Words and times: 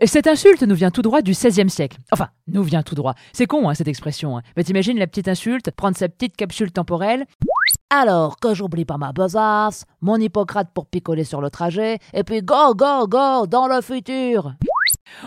Et 0.00 0.06
cette 0.06 0.26
insulte 0.26 0.62
nous 0.62 0.74
vient 0.74 0.90
tout 0.90 1.02
droit 1.02 1.22
du 1.22 1.32
XVIe 1.32 1.70
siècle. 1.70 1.98
Enfin, 2.10 2.28
nous 2.48 2.62
vient 2.62 2.82
tout 2.82 2.94
droit. 2.94 3.14
C'est 3.32 3.46
con, 3.46 3.68
hein, 3.68 3.74
cette 3.74 3.88
expression. 3.88 4.36
Hein. 4.36 4.42
Mais 4.56 4.64
t'imagines 4.64 4.98
la 4.98 5.06
petite 5.06 5.28
insulte, 5.28 5.70
prendre 5.70 5.96
sa 5.96 6.08
petite 6.08 6.36
capsule 6.36 6.72
temporelle. 6.72 7.26
Alors, 7.90 8.38
que 8.40 8.54
j'oublie 8.54 8.84
pas 8.84 8.98
ma 8.98 9.12
besace, 9.12 9.84
mon 10.00 10.16
Hippocrate 10.16 10.70
pour 10.74 10.86
picoler 10.86 11.24
sur 11.24 11.40
le 11.40 11.50
trajet, 11.50 11.98
et 12.12 12.24
puis 12.24 12.42
go, 12.42 12.74
go, 12.74 13.06
go, 13.06 13.46
dans 13.46 13.68
le 13.68 13.80
futur. 13.80 14.54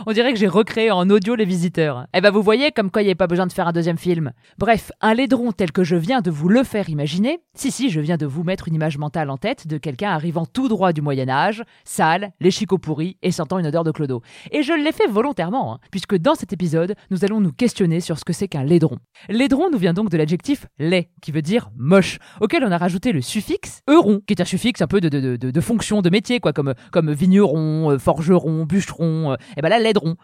On 0.05 0.11
dirait 0.11 0.33
que 0.33 0.39
j'ai 0.39 0.47
recréé 0.47 0.91
en 0.91 1.09
audio 1.09 1.35
les 1.35 1.45
visiteurs. 1.45 2.07
Eh 2.13 2.21
ben 2.21 2.31
vous 2.31 2.41
voyez 2.41 2.71
comme 2.71 2.91
quoi 2.91 3.01
il 3.01 3.05
n'y 3.05 3.09
avait 3.09 3.15
pas 3.15 3.27
besoin 3.27 3.47
de 3.47 3.53
faire 3.53 3.67
un 3.67 3.71
deuxième 3.71 3.97
film. 3.97 4.31
Bref, 4.57 4.91
un 5.01 5.13
laidron 5.13 5.51
tel 5.51 5.71
que 5.71 5.83
je 5.83 5.95
viens 5.95 6.21
de 6.21 6.31
vous 6.31 6.49
le 6.49 6.63
faire 6.63 6.89
imaginer, 6.89 7.39
si 7.55 7.71
si, 7.71 7.89
je 7.89 7.99
viens 7.99 8.17
de 8.17 8.25
vous 8.25 8.43
mettre 8.43 8.67
une 8.67 8.75
image 8.75 8.97
mentale 8.97 9.29
en 9.29 9.37
tête 9.37 9.67
de 9.67 9.77
quelqu'un 9.77 10.09
arrivant 10.09 10.45
tout 10.45 10.67
droit 10.67 10.93
du 10.93 11.01
Moyen 11.01 11.29
Âge, 11.29 11.63
sale, 11.83 12.31
les 12.39 12.51
chicots 12.51 12.77
pourris 12.77 13.17
et 13.21 13.31
sentant 13.31 13.59
une 13.59 13.67
odeur 13.67 13.83
de 13.83 13.91
clodo. 13.91 14.21
Et 14.51 14.63
je 14.63 14.73
l'ai 14.73 14.91
fait 14.91 15.07
volontairement, 15.07 15.75
hein, 15.75 15.79
puisque 15.91 16.15
dans 16.15 16.35
cet 16.35 16.53
épisode, 16.53 16.95
nous 17.09 17.25
allons 17.25 17.39
nous 17.39 17.51
questionner 17.51 17.99
sur 17.99 18.19
ce 18.19 18.25
que 18.25 18.33
c'est 18.33 18.47
qu'un 18.47 18.63
laidron. 18.63 18.97
Laidron 19.29 19.69
nous 19.71 19.77
vient 19.77 19.93
donc 19.93 20.09
de 20.09 20.17
l'adjectif 20.17 20.67
laid, 20.79 21.09
qui 21.21 21.31
veut 21.31 21.41
dire 21.41 21.69
moche, 21.75 22.19
auquel 22.41 22.63
on 22.63 22.71
a 22.71 22.77
rajouté 22.77 23.11
le 23.11 23.21
suffixe 23.21 23.81
euron, 23.89 24.21
qui 24.25 24.33
est 24.33 24.41
un 24.41 24.45
suffixe 24.45 24.81
un 24.81 24.87
peu 24.87 25.01
de, 25.01 25.61
fonction 25.61 26.01
de 26.01 26.09
métier, 26.09 26.39
quoi, 26.39 26.53
comme, 26.53 26.73
vigneron, 27.11 27.91
euh, 27.91 27.99
forgeron, 27.99 28.65
bûcheron, 28.65 29.31
euh, 29.31 29.35
et 29.57 29.61
ben 29.61 29.69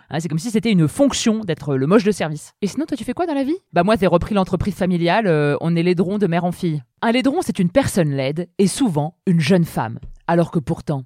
hein, 0.09 0.19
c'est 0.19 0.27
comme 0.27 0.39
si 0.39 0.51
c'était 0.51 0.71
une 0.71 0.87
fonction 0.87 1.39
d'être 1.41 1.75
le 1.75 1.87
moche 1.87 2.03
de 2.03 2.11
service. 2.11 2.53
Et 2.61 2.67
sinon, 2.67 2.85
toi, 2.85 2.97
tu 2.97 3.03
fais 3.03 3.13
quoi 3.13 3.25
dans 3.25 3.33
la 3.33 3.43
vie? 3.43 3.57
Bah 3.71 3.83
moi, 3.83 3.95
j'ai 3.99 4.07
repris 4.07 4.35
l'entreprise 4.35 4.75
familiale, 4.75 5.27
euh, 5.27 5.55
on 5.61 5.75
est 5.75 5.83
laidron 5.83 6.17
de 6.17 6.27
mère 6.27 6.45
en 6.45 6.51
fille. 6.51 6.81
Un 7.01 7.11
laidron, 7.11 7.41
c'est 7.41 7.59
une 7.59 7.69
personne 7.69 8.11
laide, 8.11 8.49
et 8.57 8.67
souvent 8.67 9.15
une 9.25 9.39
jeune 9.39 9.65
femme. 9.65 9.99
Alors 10.27 10.51
que 10.51 10.59
pourtant, 10.59 11.03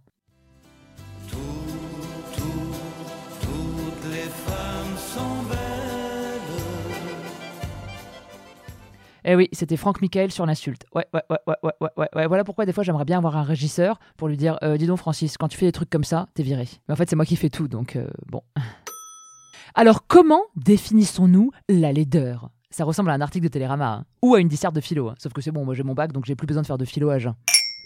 Eh 9.29 9.35
oui, 9.35 9.49
c'était 9.51 9.75
Franck 9.75 10.01
Michael 10.01 10.31
sur 10.31 10.45
l'insulte. 10.45 10.85
Ouais, 10.95 11.05
ouais, 11.13 11.21
ouais, 11.29 11.37
ouais, 11.61 11.71
ouais, 11.97 12.07
ouais. 12.15 12.27
Voilà 12.27 12.45
pourquoi 12.45 12.65
des 12.65 12.71
fois 12.71 12.85
j'aimerais 12.85 13.03
bien 13.03 13.17
avoir 13.17 13.35
un 13.35 13.43
régisseur 13.43 13.99
pour 14.15 14.29
lui 14.29 14.37
dire 14.37 14.57
euh, 14.63 14.77
Dis 14.77 14.87
donc, 14.87 14.99
Francis, 14.99 15.37
quand 15.37 15.49
tu 15.49 15.57
fais 15.57 15.65
des 15.65 15.73
trucs 15.73 15.89
comme 15.89 16.05
ça, 16.05 16.29
t'es 16.33 16.43
viré. 16.43 16.65
Mais 16.87 16.93
en 16.93 16.95
fait, 16.95 17.09
c'est 17.09 17.17
moi 17.17 17.25
qui 17.25 17.35
fais 17.35 17.49
tout, 17.49 17.67
donc 17.67 17.97
euh, 17.97 18.07
bon. 18.27 18.41
Alors, 19.75 20.07
comment 20.07 20.43
définissons-nous 20.55 21.51
la 21.67 21.91
laideur? 21.91 22.51
Ça 22.69 22.85
ressemble 22.85 23.09
à 23.09 23.13
un 23.15 23.21
article 23.21 23.43
de 23.43 23.51
Télérama, 23.51 23.87
hein, 23.87 24.05
ou 24.21 24.35
à 24.35 24.39
une 24.39 24.47
disserte 24.47 24.73
de 24.73 24.79
philo. 24.81 25.09
hein. 25.09 25.15
Sauf 25.17 25.33
que 25.33 25.41
c'est 25.41 25.51
bon, 25.51 25.65
moi 25.65 25.73
j'ai 25.73 25.83
mon 25.83 25.93
bac, 25.93 26.13
donc 26.13 26.23
j'ai 26.25 26.35
plus 26.35 26.47
besoin 26.47 26.61
de 26.61 26.67
faire 26.67 26.77
de 26.77 26.85
philo 26.85 27.09
à 27.09 27.19
jeun. 27.19 27.33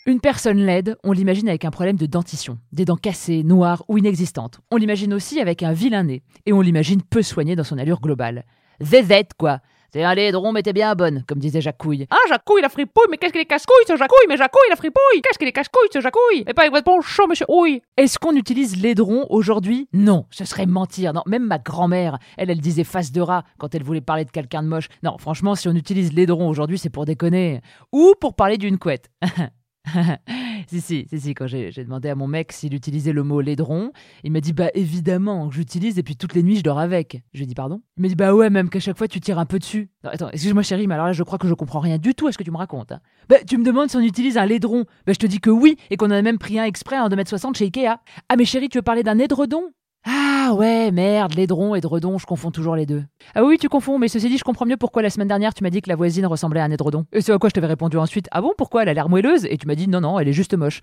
Une 0.05 0.19
personne 0.19 0.57
laide, 0.57 0.95
on 1.03 1.11
l'imagine 1.11 1.49
avec 1.49 1.65
un 1.65 1.71
problème 1.71 1.95
de 1.95 2.05
dentition, 2.05 2.59
des 2.71 2.85
dents 2.85 2.97
cassées, 2.97 3.43
noires 3.43 3.83
ou 3.87 3.97
inexistantes. 3.97 4.59
On 4.69 4.77
l'imagine 4.77 5.13
aussi 5.13 5.39
avec 5.39 5.63
un 5.63 5.73
vilain 5.73 6.03
nez, 6.03 6.21
et 6.45 6.53
on 6.53 6.61
l'imagine 6.61 7.01
peu 7.01 7.23
soigné 7.23 7.55
dans 7.55 7.63
son 7.63 7.79
allure 7.79 7.99
globale. 7.99 8.45
Zézette, 8.79 9.33
quoi 9.35 9.59
c'est 9.93 10.03
un 10.03 10.15
laidron, 10.15 10.53
mais 10.53 10.63
t'es 10.63 10.71
bien 10.71 10.95
bonne, 10.95 11.23
comme 11.27 11.39
disait 11.39 11.59
Jacques 11.59 11.77
Couille. 11.77 12.07
Ah, 12.09 12.15
Jacouille, 12.29 12.61
la 12.61 12.69
fripouille, 12.69 13.07
mais 13.09 13.17
qu'est-ce 13.17 13.33
qu'il 13.33 13.41
est 13.41 13.45
casse-couille, 13.45 13.83
ce 13.87 13.97
Jacouille, 13.97 14.25
mais 14.29 14.37
Jacouille, 14.37 14.69
la 14.69 14.77
fripouille, 14.77 15.21
qu'est-ce 15.21 15.37
qu'il 15.37 15.49
est 15.49 15.51
casse-couille, 15.51 15.89
ce 15.91 15.99
Jacouille, 15.99 16.45
et 16.47 16.53
pas 16.53 16.61
avec 16.61 16.71
votre 16.73 16.85
bon 16.85 17.01
chaud, 17.01 17.27
monsieur 17.27 17.45
Ouille. 17.49 17.81
Est-ce 17.97 18.17
qu'on 18.17 18.35
utilise 18.35 18.81
laidron 18.81 19.25
aujourd'hui? 19.29 19.89
Non, 19.91 20.27
ce 20.29 20.45
serait 20.45 20.65
mentir. 20.65 21.13
Non, 21.13 21.23
même 21.25 21.45
ma 21.45 21.57
grand-mère, 21.57 22.19
elle, 22.37 22.49
elle 22.49 22.61
disait 22.61 22.85
face 22.85 23.11
de 23.11 23.19
rat 23.19 23.43
quand 23.57 23.75
elle 23.75 23.83
voulait 23.83 23.99
parler 23.99 24.23
de 24.23 24.31
quelqu'un 24.31 24.63
de 24.63 24.69
moche. 24.69 24.87
Non, 25.03 25.17
franchement, 25.17 25.55
si 25.55 25.67
on 25.67 25.75
utilise 25.75 26.13
laidron 26.13 26.47
aujourd'hui, 26.47 26.77
c'est 26.77 26.89
pour 26.89 27.03
déconner. 27.05 27.59
Ou 27.91 28.13
pour 28.19 28.35
parler 28.35 28.57
d'une 28.57 28.77
couette. 28.77 29.11
si, 30.67 30.81
si, 30.81 31.05
si, 31.09 31.19
si, 31.19 31.33
quand 31.33 31.47
j'ai 31.47 31.71
demandé 31.71 32.09
à 32.09 32.15
mon 32.15 32.27
mec 32.27 32.51
s'il 32.51 32.73
utilisait 32.73 33.13
le 33.13 33.23
mot 33.23 33.41
laidron, 33.41 33.91
il 34.23 34.31
m'a 34.31 34.41
dit 34.41 34.53
bah 34.53 34.69
évidemment 34.73 35.49
j'utilise 35.51 35.97
et 35.99 36.03
puis 36.03 36.15
toutes 36.15 36.33
les 36.33 36.43
nuits 36.43 36.57
je 36.57 36.63
dors 36.63 36.79
avec. 36.79 37.21
Je 37.33 37.39
lui 37.39 37.43
ai 37.43 37.47
dit 37.47 37.55
pardon? 37.55 37.81
Il 37.97 38.01
m'a 38.03 38.07
dit 38.07 38.15
bah 38.15 38.33
ouais, 38.33 38.49
même 38.49 38.69
qu'à 38.69 38.79
chaque 38.79 38.97
fois 38.97 39.07
tu 39.07 39.19
tires 39.19 39.39
un 39.39 39.45
peu 39.45 39.59
dessus. 39.59 39.89
Non, 40.03 40.09
attends, 40.11 40.29
excuse-moi 40.29 40.63
chérie, 40.63 40.87
mais 40.87 40.93
alors 40.95 41.07
là 41.07 41.13
je 41.13 41.23
crois 41.23 41.37
que 41.37 41.47
je 41.47 41.53
comprends 41.53 41.79
rien 41.79 41.97
du 41.97 42.13
tout 42.15 42.27
à 42.27 42.31
ce 42.31 42.37
que 42.37 42.43
tu 42.43 42.51
me 42.51 42.57
racontes. 42.57 42.91
hein. 42.91 42.99
Bah 43.29 43.37
tu 43.47 43.57
me 43.57 43.63
demandes 43.63 43.89
si 43.89 43.97
on 43.97 44.01
utilise 44.01 44.37
un 44.37 44.45
laidron. 44.45 44.85
Bah 45.05 45.13
je 45.13 45.19
te 45.19 45.25
dis 45.27 45.39
que 45.39 45.49
oui 45.49 45.77
et 45.89 45.97
qu'on 45.97 46.07
en 46.07 46.11
a 46.11 46.21
même 46.21 46.37
pris 46.37 46.59
un 46.59 46.65
exprès 46.65 46.97
en 46.99 47.09
2m60 47.09 47.57
chez 47.57 47.65
Ikea. 47.65 47.97
Ah 48.29 48.35
mais 48.37 48.45
chérie, 48.45 48.69
tu 48.69 48.77
veux 48.77 48.81
parler 48.83 49.03
d'un 49.03 49.19
édredon 49.19 49.63
ah 50.05 50.53
ouais, 50.55 50.91
merde, 50.91 51.35
laidron 51.35 51.75
et 51.75 51.77
édredon, 51.77 52.17
je 52.17 52.25
confonds 52.25 52.51
toujours 52.51 52.75
les 52.75 52.85
deux. 52.85 53.03
Ah 53.35 53.43
oui, 53.43 53.57
tu 53.57 53.69
confonds, 53.69 53.99
mais 53.99 54.07
ceci 54.07 54.29
dit, 54.29 54.37
je 54.37 54.43
comprends 54.43 54.65
mieux 54.65 54.77
pourquoi 54.77 55.01
la 55.01 55.09
semaine 55.09 55.27
dernière 55.27 55.53
tu 55.53 55.63
m'as 55.63 55.69
dit 55.69 55.81
que 55.81 55.89
la 55.89 55.95
voisine 55.95 56.25
ressemblait 56.25 56.59
à 56.59 56.63
un 56.63 56.71
édredon. 56.71 57.05
Et 57.13 57.21
c'est 57.21 57.31
à 57.31 57.37
quoi 57.37 57.49
je 57.49 57.53
t'avais 57.53 57.67
répondu 57.67 57.97
ensuite 57.97 58.27
Ah 58.31 58.41
bon, 58.41 58.53
pourquoi 58.57 58.81
elle 58.81 58.89
a 58.89 58.93
l'air 58.93 59.09
moelleuse? 59.09 59.45
Et 59.45 59.57
tu 59.57 59.67
m'as 59.67 59.75
dit 59.75 59.87
non, 59.87 60.01
non, 60.01 60.19
elle 60.19 60.27
est 60.27 60.33
juste 60.33 60.55
moche. 60.55 60.81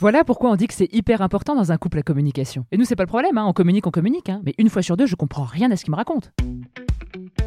Voilà 0.00 0.22
pourquoi 0.22 0.50
on 0.50 0.56
dit 0.56 0.66
que 0.66 0.74
c'est 0.74 0.92
hyper 0.92 1.22
important 1.22 1.56
dans 1.56 1.72
un 1.72 1.76
couple 1.76 1.96
la 1.96 2.02
communication. 2.02 2.66
Et 2.70 2.76
nous, 2.76 2.84
c'est 2.84 2.94
pas 2.94 3.02
le 3.02 3.08
problème, 3.08 3.38
hein, 3.38 3.46
on 3.46 3.52
communique, 3.52 3.86
on 3.86 3.90
communique, 3.90 4.28
hein, 4.28 4.40
mais 4.44 4.54
une 4.58 4.68
fois 4.68 4.82
sur 4.82 4.96
deux, 4.96 5.06
je 5.06 5.16
comprends 5.16 5.44
rien 5.44 5.70
à 5.70 5.76
ce 5.76 5.84
qu'il 5.84 5.90
me 5.90 5.96
raconte. 5.96 6.30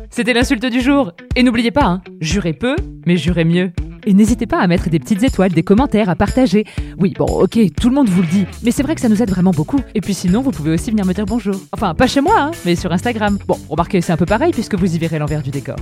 C'était 0.10 0.34
l'insulte 0.34 0.66
du 0.66 0.82
jour. 0.82 1.14
Et 1.38 1.44
n'oubliez 1.44 1.72
pas, 1.72 1.86
hein, 1.86 2.02
jurez 2.20 2.54
peu, 2.54 2.76
mais 3.06 3.16
jurez 3.16 3.46
mieux. 3.46 3.72
Et 4.06 4.14
n'hésitez 4.14 4.48
pas 4.48 4.60
à 4.60 4.68
mettre 4.68 4.90
des 4.90 5.00
petites 5.00 5.24
étoiles, 5.24 5.52
des 5.52 5.64
commentaires, 5.64 6.10
à 6.10 6.16
partager. 6.16 6.66
Oui, 6.98 7.14
bon, 7.18 7.26
ok, 7.26 7.60
tout 7.80 7.90
le 7.90 7.96
monde 7.96 8.10
vous 8.10 8.22
le 8.22 8.28
dit, 8.28 8.46
mais 8.64 8.72
c'est 8.72 8.84
vrai 8.84 8.96
que 8.96 9.02
ça 9.02 9.10
nous 9.10 9.22
aide 9.22 9.30
vraiment 9.30 9.52
beaucoup. 9.52 9.80
Et 9.94 10.02
puis 10.02 10.14
sinon, 10.14 10.42
vous 10.42 10.52
pouvez 10.52 10.72
aussi 10.72 10.90
venir 10.90 11.06
me 11.06 11.14
dire 11.14 11.26
bonjour. 11.26 11.56
Enfin, 11.72 11.94
pas 11.94 12.08
chez 12.08 12.22
moi, 12.22 12.36
hein, 12.40 12.52
mais 12.66 12.76
sur 12.76 12.92
Instagram. 12.92 13.38
Bon, 13.48 13.60
remarquez, 13.70 14.02
c'est 14.02 14.12
un 14.12 14.18
peu 14.18 14.26
pareil 14.26 14.52
puisque 14.54 14.76
vous 14.76 14.96
y 14.96 14.98
verrez 14.98 15.20
l'envers 15.20 15.44
du 15.44 15.52
décor. 15.52 15.76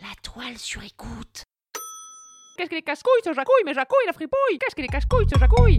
La 0.00 0.14
toile 0.22 0.56
sur 0.56 0.82
écoute. 0.82 1.44
Qu'est-ce 2.56 2.68
qu'il 2.68 2.78
est 2.78 2.82
casse-couille, 2.82 3.20
ce 3.24 3.32
Jacouille, 3.32 3.64
mais 3.66 3.74
Jacouille, 3.74 4.06
la 4.06 4.12
fripouille, 4.12 4.58
qu'est-ce 4.60 4.76
qu'il 4.76 4.84
est 4.84 4.88
casse-couille, 4.88 5.26
ce 5.32 5.38
Jacouille? 5.38 5.78